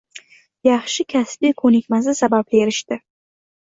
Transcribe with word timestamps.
yaxshi 0.67 1.05
kasbiy 1.15 1.55
ko’nikmasi 1.61 2.19
sababli 2.25 2.67
erishadi 2.67 3.05